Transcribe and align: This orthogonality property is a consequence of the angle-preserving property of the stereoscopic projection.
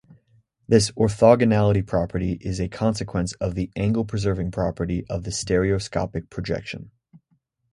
This 0.67 0.89
orthogonality 0.97 1.85
property 1.85 2.39
is 2.41 2.59
a 2.59 2.67
consequence 2.67 3.33
of 3.33 3.53
the 3.53 3.69
angle-preserving 3.75 4.49
property 4.49 5.05
of 5.07 5.25
the 5.25 5.31
stereoscopic 5.31 6.31
projection. 6.31 6.89